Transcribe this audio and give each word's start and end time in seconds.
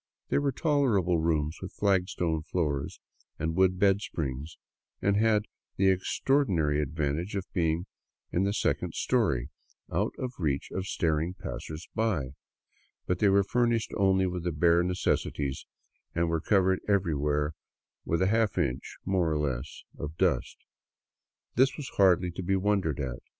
They 0.29 0.39
were 0.39 0.51
tolerable 0.51 1.19
rooms, 1.19 1.59
with 1.61 1.73
flagstone 1.75 2.41
floors 2.41 2.99
and 3.37 3.55
wooden 3.55 3.77
bed 3.77 4.01
springs, 4.01 4.57
and 4.99 5.15
had 5.15 5.45
the 5.75 5.95
extraordi 5.95 6.47
nary 6.49 6.81
advantage 6.81 7.35
of 7.35 7.45
being 7.53 7.85
in 8.31 8.41
the 8.41 8.51
second 8.51 8.95
story, 8.95 9.51
out 9.93 10.13
of 10.17 10.33
reach 10.39 10.71
of 10.71 10.87
staring 10.87 11.35
passersby; 11.35 12.31
but 13.05 13.19
they 13.19 13.29
were 13.29 13.43
furnished 13.43 13.91
only 13.95 14.25
with 14.25 14.43
the 14.43 14.51
bare 14.51 14.81
necessities 14.81 15.67
and 16.15 16.29
were 16.29 16.41
covered 16.41 16.79
everywhere 16.87 17.53
with 18.03 18.23
a 18.23 18.27
half 18.33 18.57
inch, 18.57 18.97
more 19.05 19.31
or 19.31 19.37
less, 19.37 19.83
of 19.99 20.17
dust. 20.17 20.57
This 21.53 21.77
was 21.77 21.89
hardly 21.97 22.31
to 22.31 22.41
be 22.41 22.55
wondered 22.55 22.99
at. 22.99 23.21